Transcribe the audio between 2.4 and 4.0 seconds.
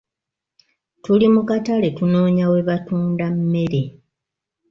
we batunda mmere.